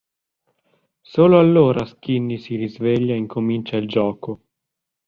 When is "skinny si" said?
1.85-2.55